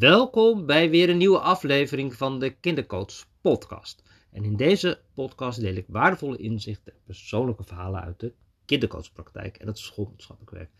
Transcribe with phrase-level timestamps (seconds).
[0.00, 4.02] Welkom bij weer een nieuwe aflevering van de Kindercoach Podcast.
[4.32, 8.32] En in deze podcast deel ik waardevolle inzichten en persoonlijke verhalen uit de
[8.64, 10.70] kindercoachpraktijk en het schoolmaatschappelijk werk.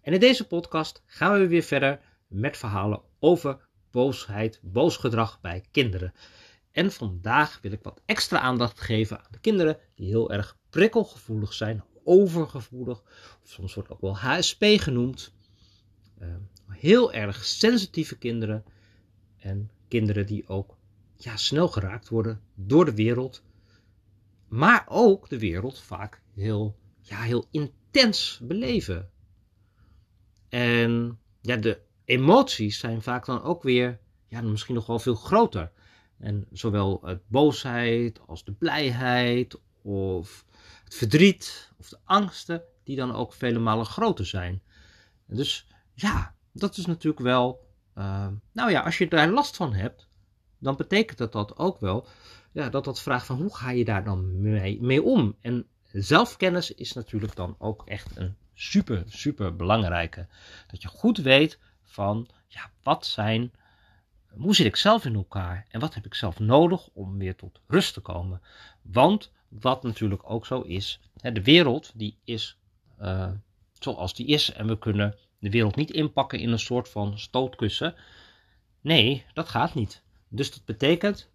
[0.00, 5.64] En in deze podcast gaan we weer verder met verhalen over boosheid, boos gedrag bij
[5.70, 6.12] kinderen.
[6.70, 11.52] En vandaag wil ik wat extra aandacht geven aan de kinderen die heel erg prikkelgevoelig
[11.52, 13.02] zijn, overgevoelig,
[13.42, 15.32] of soms wordt ook wel HSP genoemd.
[16.20, 16.28] Uh,
[16.70, 18.64] heel erg sensitieve kinderen
[19.38, 20.76] en kinderen die ook
[21.16, 23.42] ja, snel geraakt worden door de wereld,
[24.48, 29.10] maar ook de wereld vaak heel, ja, heel intens beleven.
[30.48, 35.72] En ja, de emoties zijn vaak dan ook weer ja, misschien nog wel veel groter.
[36.18, 40.44] En zowel het boosheid als de blijheid of
[40.84, 44.62] het verdriet of de angsten, die dan ook vele malen groter zijn.
[45.26, 47.66] Dus ja, dat is natuurlijk wel,
[47.98, 50.08] uh, nou ja, als je daar last van hebt,
[50.58, 52.06] dan betekent dat, dat ook wel
[52.52, 55.36] ja, dat dat vraagt van hoe ga je daar dan mee, mee om?
[55.40, 60.26] En zelfkennis is natuurlijk dan ook echt een super, super belangrijke.
[60.66, 63.52] Dat je goed weet van, ja, wat zijn,
[64.28, 67.60] hoe zit ik zelf in elkaar en wat heb ik zelf nodig om weer tot
[67.66, 68.42] rust te komen?
[68.82, 72.58] Want wat natuurlijk ook zo is, hè, de wereld die is
[73.00, 73.30] uh,
[73.78, 77.94] zoals die is en we kunnen de wereld niet inpakken in een soort van stootkussen.
[78.80, 80.02] Nee, dat gaat niet.
[80.28, 81.30] Dus dat betekent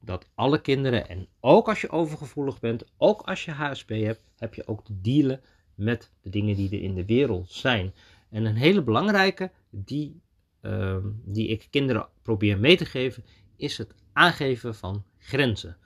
[0.00, 4.54] dat alle kinderen, en ook als je overgevoelig bent, ook als je HSP hebt, heb
[4.54, 5.40] je ook te dealen
[5.74, 7.94] met de dingen die er in de wereld zijn.
[8.30, 10.20] En een hele belangrijke die,
[10.62, 13.24] uh, die ik kinderen probeer mee te geven,
[13.56, 15.76] is het aangeven van grenzen.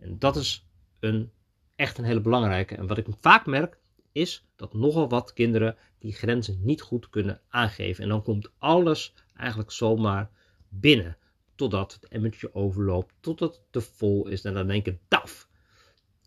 [0.00, 0.68] En dat is
[1.00, 1.30] een,
[1.76, 2.74] echt een hele belangrijke.
[2.74, 3.78] En wat ik vaak merk,
[4.12, 8.02] is dat nogal wat kinderen die grenzen niet goed kunnen aangeven.
[8.02, 10.30] En dan komt alles eigenlijk zomaar
[10.68, 11.16] binnen.
[11.54, 14.44] Totdat het emmertje overloopt, totdat het te vol is.
[14.44, 15.48] En dan denk ik, daf,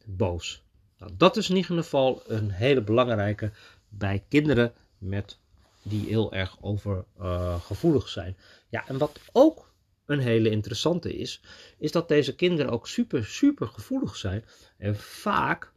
[0.05, 0.63] boos.
[0.97, 3.51] Nou, dat is in ieder geval een hele belangrijke
[3.89, 5.39] bij kinderen met
[5.81, 8.37] die heel erg overgevoelig uh, zijn.
[8.69, 9.73] Ja, en wat ook
[10.05, 11.41] een hele interessante is,
[11.77, 14.45] is dat deze kinderen ook super, super gevoelig zijn.
[14.77, 15.73] En vaak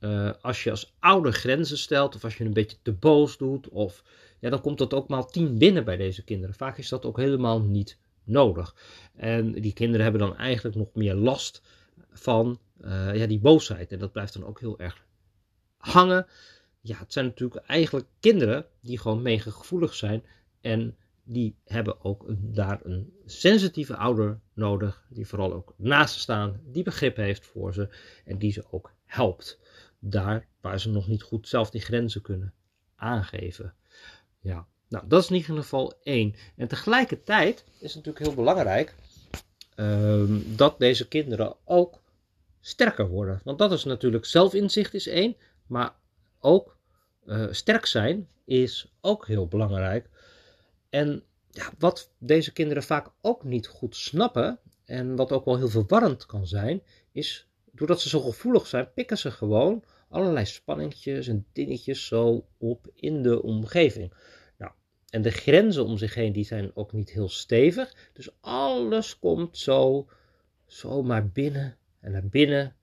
[0.00, 3.68] uh, als je als ouder grenzen stelt, of als je een beetje te boos doet,
[3.68, 4.02] of
[4.38, 6.54] ja, dan komt dat ook maal tien binnen bij deze kinderen.
[6.54, 8.74] Vaak is dat ook helemaal niet nodig.
[9.14, 11.62] En die kinderen hebben dan eigenlijk nog meer last
[12.10, 13.92] van uh, ja, die boosheid.
[13.92, 15.04] En dat blijft dan ook heel erg
[15.76, 16.26] hangen.
[16.80, 20.24] Ja, het zijn natuurlijk eigenlijk kinderen die gewoon mega gevoelig zijn.
[20.60, 20.96] En
[21.28, 25.06] die hebben ook daar een sensitieve ouder nodig.
[25.08, 27.88] Die vooral ook naast ze staan, die begrip heeft voor ze
[28.24, 29.58] en die ze ook helpt
[29.98, 32.52] daar waar ze nog niet goed zelf die grenzen kunnen
[32.96, 33.74] aangeven.
[34.40, 36.34] Ja, nou dat is in ieder geval één.
[36.56, 38.94] En tegelijkertijd is het natuurlijk heel belangrijk
[39.76, 42.00] um, dat deze kinderen ook
[42.60, 43.40] sterker worden.
[43.44, 45.36] Want dat is natuurlijk zelfinzicht is één,
[45.66, 45.94] maar
[46.40, 46.76] ook
[47.24, 50.08] uh, sterk zijn is ook heel belangrijk.
[50.90, 55.68] En ja, wat deze kinderen vaak ook niet goed snappen, en wat ook wel heel
[55.68, 56.82] verwarrend kan zijn,
[57.12, 62.90] is doordat ze zo gevoelig zijn, pikken ze gewoon allerlei spanningjes en dingetjes zo op
[62.94, 64.12] in de omgeving.
[64.58, 64.72] Nou,
[65.10, 68.10] en de grenzen om zich heen die zijn ook niet heel stevig.
[68.12, 70.08] Dus alles komt zo,
[70.66, 72.76] zo maar binnen en naar binnen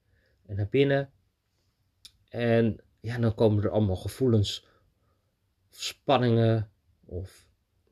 [0.46, 1.10] en naar binnen.
[2.28, 4.66] En ja, dan komen er allemaal gevoelens,
[5.70, 6.70] spanningen
[7.04, 7.43] of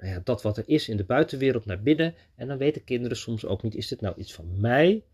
[0.02, 2.14] nou ja, dat wat er is in de buitenwereld naar binnen.
[2.34, 5.04] En dan weten kinderen soms ook niet, is dit nou iets van mij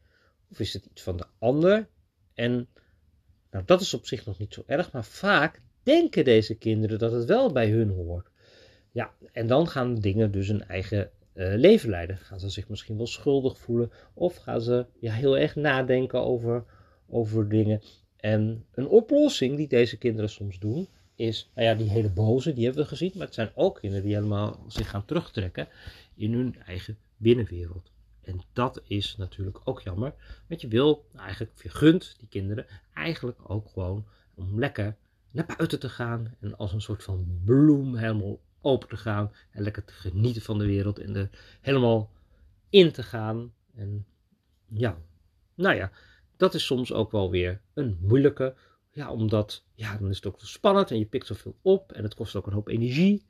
[0.50, 1.88] of is het iets van de ander?
[2.34, 2.68] En
[3.50, 7.12] nou, dat is op zich nog niet zo erg, maar vaak denken deze kinderen dat
[7.12, 8.30] het wel bij hun hoort.
[8.90, 12.16] Ja, en dan gaan dingen dus een eigen uh, leven leiden.
[12.16, 16.64] Gaan ze zich misschien wel schuldig voelen of gaan ze ja, heel erg nadenken over,
[17.08, 17.82] over dingen.
[18.16, 20.88] En een oplossing die deze kinderen soms doen,
[21.18, 24.04] is, nou ja, die hele boze, die hebben we gezien, maar het zijn ook kinderen
[24.04, 25.68] die helemaal zich gaan terugtrekken
[26.14, 27.90] in hun eigen binnenwereld.
[28.22, 30.14] En dat is natuurlijk ook jammer.
[30.48, 34.96] Want je wil eigenlijk, je gunt die kinderen eigenlijk ook gewoon om lekker
[35.30, 36.34] naar buiten te gaan.
[36.40, 39.32] En als een soort van bloem helemaal open te gaan.
[39.50, 40.98] En lekker te genieten van de wereld.
[40.98, 42.10] En er helemaal
[42.68, 43.52] in te gaan.
[43.74, 44.06] En
[44.68, 44.98] ja,
[45.54, 45.90] nou ja,
[46.36, 48.54] dat is soms ook wel weer een moeilijke.
[48.90, 51.92] Ja, omdat, ja, dan is het ook spannend en je pikt zoveel op.
[51.92, 53.26] En het kost ook een hoop energie.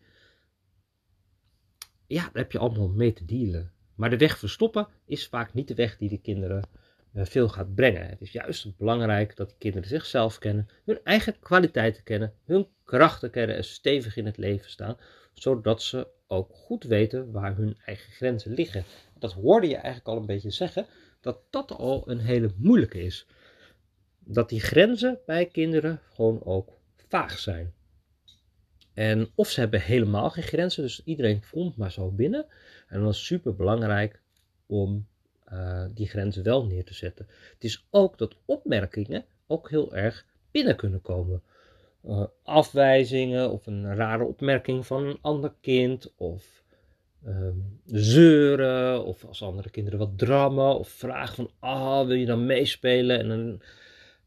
[2.07, 3.73] Ja, daar heb je allemaal mee te dealen.
[3.95, 6.69] Maar de weg verstoppen is vaak niet de weg die de kinderen
[7.13, 8.09] uh, veel gaat brengen.
[8.09, 13.31] Het is juist belangrijk dat de kinderen zichzelf kennen, hun eigen kwaliteiten kennen, hun krachten
[13.31, 14.97] kennen en stevig in het leven staan,
[15.33, 18.85] zodat ze ook goed weten waar hun eigen grenzen liggen.
[19.19, 20.87] Dat hoorde je eigenlijk al een beetje zeggen,
[21.21, 23.27] dat dat al een hele moeilijke is.
[24.31, 26.69] Dat die grenzen bij kinderen gewoon ook
[27.09, 27.73] vaag zijn.
[28.95, 32.47] En of ze hebben helemaal geen grenzen, dus iedereen komt maar zo binnen.
[32.89, 34.21] En dan is het super belangrijk
[34.67, 35.07] om
[35.53, 37.27] uh, die grenzen wel neer te zetten.
[37.55, 41.43] Het is ook dat opmerkingen ook heel erg binnen kunnen komen.
[42.05, 46.65] Uh, afwijzingen of een rare opmerking van een ander kind of
[47.27, 47.49] uh,
[47.87, 53.19] zeuren of als andere kinderen wat drammen of vragen van ah wil je dan meespelen
[53.19, 53.63] en dan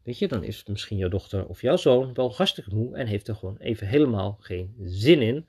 [0.02, 3.06] weet je dan is het misschien jouw dochter of jouw zoon wel hartstikke moe en
[3.06, 5.46] heeft er gewoon even helemaal geen zin in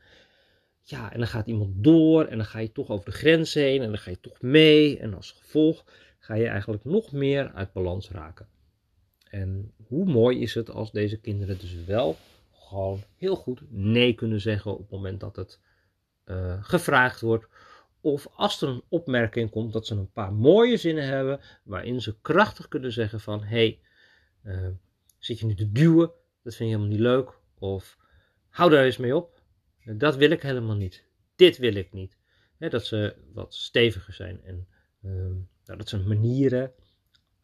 [0.84, 3.82] ja, en dan gaat iemand door en dan ga je toch over de grens heen
[3.82, 5.00] en dan ga je toch mee.
[5.00, 5.86] En als gevolg
[6.20, 8.48] ga je eigenlijk nog meer uit balans raken.
[9.30, 12.18] En hoe mooi is het als deze kinderen dus wel
[12.52, 15.60] gewoon heel goed nee kunnen zeggen op het moment dat het
[16.26, 17.48] uh, gevraagd wordt.
[18.02, 22.16] Of als er een opmerking komt dat ze een paar mooie zinnen hebben waarin ze
[22.22, 23.80] krachtig kunnen zeggen van hé, hey,
[24.44, 24.68] uh,
[25.18, 26.12] zit je nu te duwen,
[26.44, 27.38] dat vind je helemaal niet leuk.
[27.60, 27.98] Of
[28.50, 29.42] hou daar eens mee op.
[29.86, 31.04] Dat wil ik helemaal niet.
[31.36, 32.18] Dit wil ik niet.
[32.58, 34.68] dat ze wat steviger zijn en
[35.04, 35.34] ehm,
[35.66, 36.72] nou, dat zijn manieren,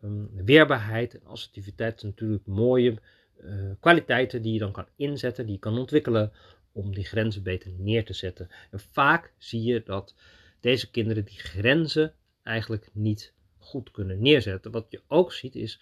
[0.04, 2.98] um, weerbaarheid en assertiviteit zijn natuurlijk mooie
[3.44, 6.31] uh, kwaliteiten die je dan kan inzetten, die je kan ontwikkelen
[6.72, 8.50] om die grenzen beter neer te zetten.
[8.72, 10.16] En vaak zie je dat
[10.60, 12.13] deze kinderen die grenzen
[12.44, 14.72] eigenlijk niet goed kunnen neerzetten.
[14.72, 15.81] Wat je ook ziet is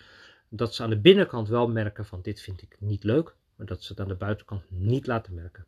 [0.50, 3.84] dat ze aan de binnenkant wel merken van dit vind ik niet leuk, maar dat
[3.84, 5.66] ze het aan de buitenkant niet laten merken.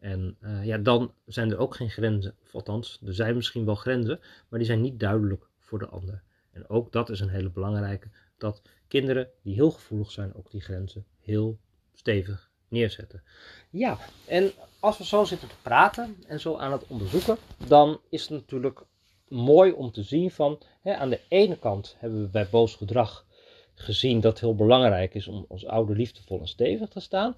[0.00, 2.34] En uh, ja, dan zijn er ook geen grenzen.
[2.44, 6.22] Of althans, er zijn misschien wel grenzen, maar die zijn niet duidelijk voor de ander.
[6.50, 8.08] En ook dat is een hele belangrijke.
[8.38, 11.58] Dat kinderen die heel gevoelig zijn, ook die grenzen heel
[11.92, 13.22] stevig neerzetten.
[13.70, 17.36] Ja, en als we zo zitten te praten en zo aan het onderzoeken,
[17.66, 18.82] dan is het natuurlijk
[19.28, 23.26] mooi om te zien van, hè, aan de ene kant hebben we bij boos gedrag
[23.74, 27.36] gezien dat het heel belangrijk is om als ouder liefdevol en stevig te staan.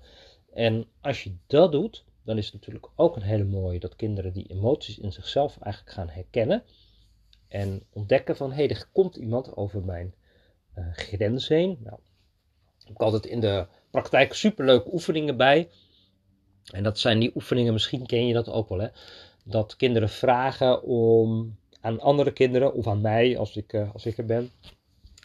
[0.53, 4.33] En als je dat doet, dan is het natuurlijk ook een hele mooie dat kinderen
[4.33, 6.63] die emoties in zichzelf eigenlijk gaan herkennen.
[7.49, 10.15] En ontdekken van, hé, hey, er komt iemand over mijn
[10.79, 11.79] uh, grens heen.
[11.81, 11.99] Nou,
[12.81, 15.69] ik heb altijd in de praktijk superleuke oefeningen bij.
[16.73, 18.89] En dat zijn die oefeningen, misschien ken je dat ook wel, hè.
[19.45, 24.19] Dat kinderen vragen om aan andere kinderen of aan mij, als ik, uh, als ik
[24.19, 24.51] er ben.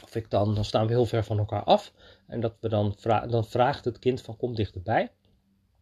[0.04, 1.94] Of ik dan, dan staan we heel ver van elkaar af.
[2.28, 5.02] En dat we dan, vra dan vraagt het kind van kom dichterbij.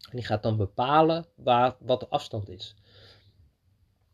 [0.10, 2.76] En die gaat dan bepalen waar, wat de afstand is.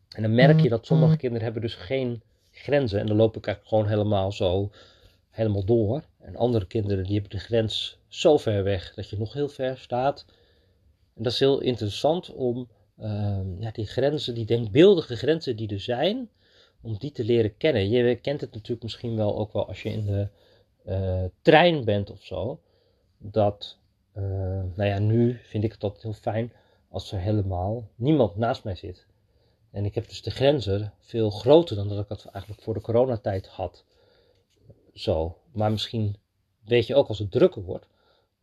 [0.08, 3.00] En dan merk je dat sommige kinderen hebben dus geen grenzen.
[3.00, 4.70] En dan loop ik eigenlijk gewoon helemaal zo
[5.30, 6.04] helemaal door.
[6.18, 9.78] En andere kinderen die hebben de grens zo ver weg dat je nog heel ver
[9.78, 10.24] staat.
[11.14, 12.68] En dat is heel interessant om
[13.00, 16.28] uh, ja, die grenzen, die denkbeeldige grenzen die er zijn,
[16.86, 17.88] om die te leren kennen.
[17.88, 20.28] Je kent het natuurlijk misschien wel ook wel als je in de
[20.86, 22.60] uh, trein bent of zo.
[23.18, 23.78] Dat
[24.16, 24.22] uh,
[24.74, 26.52] nou ja, nu vind ik het altijd heel fijn
[26.88, 29.06] als er helemaal niemand naast mij zit.
[29.70, 32.80] En ik heb dus de grenzen veel groter dan dat ik het eigenlijk voor de
[32.80, 33.84] coronatijd had.
[34.94, 35.38] Zo.
[35.52, 36.16] Maar misschien
[36.64, 37.86] weet je ook als het drukker wordt,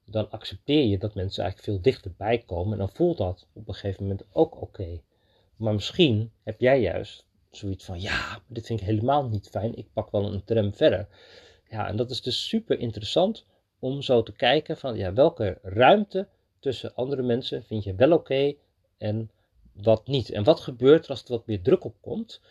[0.05, 2.71] dan accepteer je dat mensen eigenlijk veel dichterbij komen.
[2.71, 5.01] En dan voelt dat op een gegeven moment ook oké.
[5.55, 7.25] Maar misschien heb jij juist
[7.57, 9.75] zoiets van, ja, dit vind ik helemaal niet fijn.
[9.75, 11.07] Ik pak wel een tram verder.
[11.69, 13.45] Ja, en dat is dus super interessant
[13.79, 16.27] om zo te kijken van ja, welke ruimte
[16.59, 18.53] tussen andere mensen vind je wel oké
[18.97, 19.31] en
[19.73, 20.29] wat niet.
[20.29, 22.41] En wat gebeurt er als er wat meer druk op komt?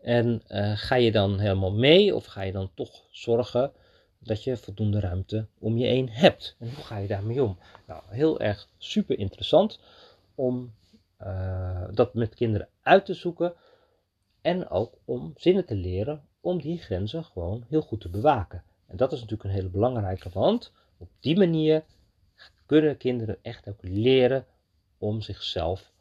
[0.00, 3.72] En uh, ga je dan helemaal mee of ga je dan toch zorgen
[4.18, 6.56] dat je voldoende ruimte om je heen hebt?
[6.58, 7.58] En hoe ga je daarmee om?
[7.86, 9.80] Nou, heel erg super interessant
[10.34, 10.74] om
[11.22, 13.54] uh, dat met kinderen uit te zoeken
[14.42, 18.64] en ook om zinnen te leren om die grenzen gewoon heel goed te bewaken.
[18.86, 21.84] En dat is natuurlijk een hele belangrijke, want op die manier
[22.66, 24.46] kunnen kinderen echt ook leren
[24.98, 25.92] om zichzelf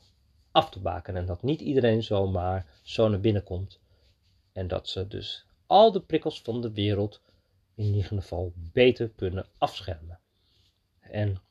[0.51, 1.15] af te baken.
[1.15, 3.79] En dat niet iedereen zomaar zo naar binnen komt.
[4.51, 7.21] En dat ze dus al de prikkels van de wereld
[7.75, 10.19] in ieder geval beter kunnen afschermen.
[10.99, 11.41] En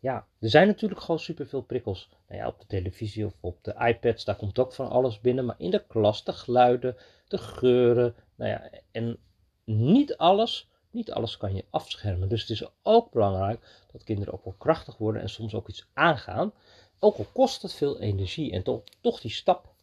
[0.00, 2.08] ja, er zijn natuurlijk gewoon superveel prikkels.
[2.28, 5.44] Nou ja, op de televisie of op de iPads, daar komt ook van alles binnen.
[5.44, 6.96] Maar in de klas, de geluiden,
[7.28, 8.14] de geuren.
[8.34, 9.18] Nou ja, en
[9.64, 12.28] niet alles, niet alles kan je afschermen.
[12.28, 15.88] Dus het is ook belangrijk dat kinderen ook wel krachtig worden en soms ook iets
[15.92, 16.52] aangaan.
[16.98, 19.74] Ook al kost het veel energie en toch, toch die stap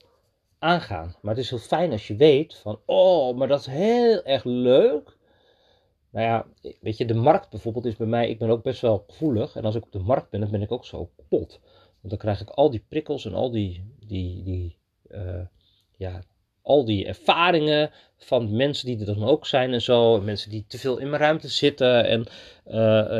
[0.59, 1.15] aangaan.
[1.21, 4.43] Maar het is heel fijn als je weet van, oh, maar dat is heel erg
[4.43, 5.16] leuk.
[6.11, 6.45] Nou ja,
[6.81, 9.55] weet je, de markt bijvoorbeeld is bij mij, ik ben ook best wel gevoelig.
[9.55, 11.59] En als ik op de markt ben, dan ben ik ook zo kapot.
[12.01, 14.77] Want dan krijg ik al die prikkels en al die, die, die
[15.97, 16.21] ja,
[16.61, 20.21] al die ervaringen van mensen die er dan ook zijn en zo.
[20.21, 22.05] Mensen die te veel in mijn ruimte zitten.
[22.05, 22.25] En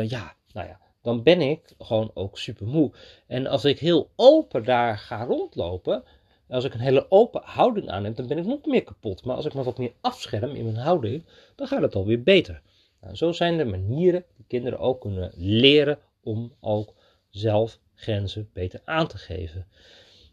[0.08, 2.92] ja, nou ja, dan ben ik gewoon ook super moe.
[3.26, 6.04] En als ik heel open daar ga rondlopen,
[6.48, 9.24] als ik een hele open houding aanneem, dan ben ik nog meer kapot.
[9.24, 12.62] Maar als ik me wat meer afscherm in mijn houding, dan gaat het alweer beter.
[13.08, 16.94] Nou, zo zijn er manieren die kinderen ook kunnen leren om ook
[17.28, 19.66] zelf grenzen beter aan te geven.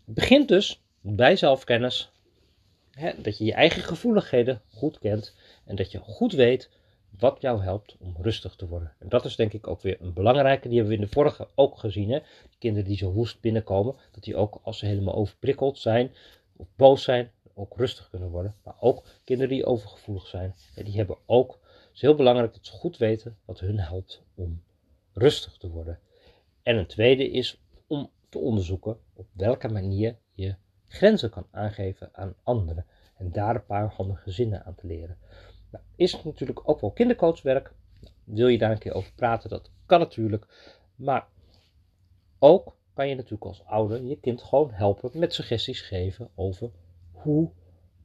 [0.05, 2.11] Het begint dus bij zelfkennis.
[2.91, 6.69] Hè, dat je je eigen gevoeligheden goed kent en dat je goed weet
[7.19, 8.93] wat jou helpt om rustig te worden.
[8.99, 11.47] En dat is denk ik ook weer een belangrijke, die hebben we in de vorige
[11.55, 12.09] ook gezien.
[12.09, 12.19] Hè?
[12.59, 16.11] kinderen die zo woest binnenkomen, dat die ook als ze helemaal overprikkeld zijn
[16.55, 18.55] of boos zijn, ook rustig kunnen worden.
[18.63, 21.59] Maar ook kinderen die overgevoelig zijn, die hebben ook,
[21.95, 24.63] is heel belangrijk dat ze goed weten wat hun helpt om
[25.13, 25.99] rustig te worden.
[26.63, 30.55] En een tweede is om te onderzoeken op welke manier je
[30.87, 32.85] grenzen kan aangeven aan anderen.
[33.17, 35.17] En daar een paar handige zinnen aan te leren.
[35.71, 37.73] Nou, is natuurlijk ook wel kindercoachwerk.
[38.23, 39.49] wil je daar een keer over praten?
[39.49, 40.47] Dat kan natuurlijk.
[40.95, 41.27] Maar
[42.39, 46.71] ook kan je natuurlijk als ouder je kind gewoon helpen met suggesties geven over
[47.11, 47.51] hoe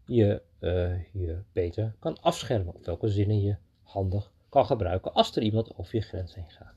[0.06, 2.74] je uh, je beter kan afschermen.
[2.74, 3.56] Of welke zinnen je
[3.92, 6.74] handig kan gebruiken als er iemand over je grens heen gaat.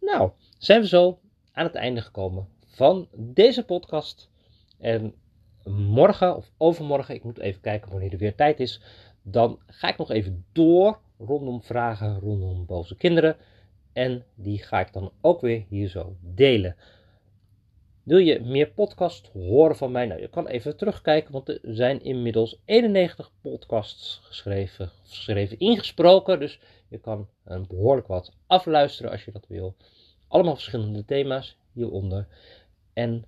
[0.00, 1.18] Nou, zijn we zo
[1.52, 4.30] aan het einde gekomen van deze podcast.
[4.78, 5.14] En
[5.64, 8.80] morgen of overmorgen, ik moet even kijken wanneer er weer tijd is,
[9.22, 13.36] dan ga ik nog even door rondom vragen rondom boze kinderen.
[13.92, 16.76] En die ga ik dan ook weer hier zo delen.
[18.06, 20.06] Wil je meer podcast horen van mij?
[20.06, 26.40] Nou, je kan even terugkijken, want er zijn inmiddels 91 podcasts geschreven, geschreven ingesproken.
[26.40, 29.76] Dus je kan een behoorlijk wat afluisteren als je dat wil.
[30.28, 32.26] Allemaal verschillende thema's hieronder.
[32.92, 33.24] En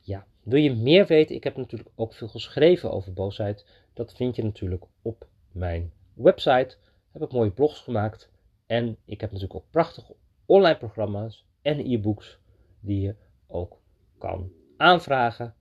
[0.00, 1.36] ja, wil je meer weten?
[1.36, 3.66] Ik heb natuurlijk ook veel geschreven over boosheid.
[3.94, 6.76] Dat vind je natuurlijk op mijn website.
[7.10, 8.30] Heb ik mooie blogs gemaakt.
[8.66, 10.14] En ik heb natuurlijk ook prachtige
[10.46, 12.38] online programma's en e-books
[12.80, 13.14] die je
[13.46, 13.80] ook
[14.22, 15.54] kan aanvragen.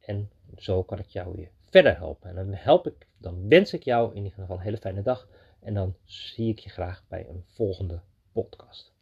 [0.00, 2.28] En zo kan ik jou weer verder helpen.
[2.28, 5.28] En dan help ik, dan wens ik jou in ieder geval een hele fijne dag.
[5.60, 8.00] En dan zie ik je graag bij een volgende
[8.32, 8.92] podcast.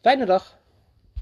[0.00, 0.65] Fijne dag!